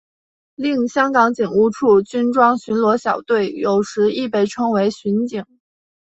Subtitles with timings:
[0.55, 5.45] 另香港警务处军装巡逻小队有时亦被称为巡警。